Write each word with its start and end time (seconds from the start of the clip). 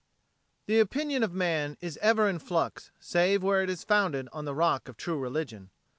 The 0.65 0.79
opinion 0.79 1.21
of 1.21 1.31
man 1.31 1.77
is 1.79 1.97
ever 2.01 2.27
in 2.27 2.39
flux 2.39 2.89
save 2.99 3.43
where 3.43 3.61
it 3.61 3.69
is 3.69 3.83
founded 3.83 4.29
on 4.33 4.45
the 4.45 4.55
rock 4.55 4.87
of 4.89 4.97
true 4.97 5.19
religion. 5.19 5.69